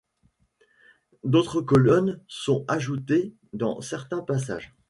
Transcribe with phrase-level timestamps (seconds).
[1.23, 4.73] D'autres colonnes sont ajoutées dans certains passages.